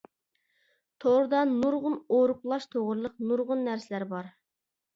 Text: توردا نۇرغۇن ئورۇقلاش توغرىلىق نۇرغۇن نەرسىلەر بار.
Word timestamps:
توردا 1.05 1.41
نۇرغۇن 1.49 1.99
ئورۇقلاش 2.15 2.67
توغرىلىق 2.73 3.17
نۇرغۇن 3.29 3.65
نەرسىلەر 3.71 4.11
بار. 4.17 4.35